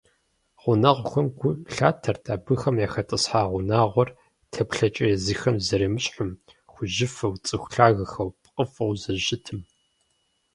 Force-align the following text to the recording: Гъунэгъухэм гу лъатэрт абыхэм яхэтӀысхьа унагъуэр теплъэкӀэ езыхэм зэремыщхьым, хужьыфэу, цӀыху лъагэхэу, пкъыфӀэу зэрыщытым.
Гъунэгъухэм 0.61 1.27
гу 1.37 1.49
лъатэрт 1.75 2.25
абыхэм 2.33 2.75
яхэтӀысхьа 2.85 3.41
унагъуэр 3.55 4.09
теплъэкӀэ 4.51 5.05
езыхэм 5.15 5.55
зэремыщхьым, 5.67 6.29
хужьыфэу, 6.71 7.33
цӀыху 7.45 7.71
лъагэхэу, 7.75 8.29
пкъыфӀэу 8.41 8.91
зэрыщытым. 9.01 9.59